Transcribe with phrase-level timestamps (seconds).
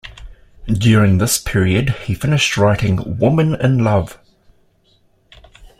[0.65, 4.17] During this period he finished writing "Women in Love".